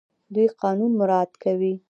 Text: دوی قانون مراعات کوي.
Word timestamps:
دوی 0.33 0.47
قانون 0.61 0.91
مراعات 0.99 1.31
کوي. 1.43 1.73